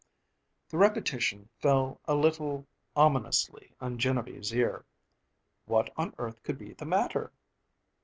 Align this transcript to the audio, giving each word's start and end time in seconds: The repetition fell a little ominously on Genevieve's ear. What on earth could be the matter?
The 0.69 0.77
repetition 0.79 1.47
fell 1.59 2.01
a 2.05 2.15
little 2.15 2.65
ominously 2.95 3.75
on 3.79 3.99
Genevieve's 3.99 4.51
ear. 4.51 4.83
What 5.67 5.93
on 5.95 6.15
earth 6.17 6.41
could 6.41 6.57
be 6.57 6.73
the 6.73 6.85
matter? 6.85 7.31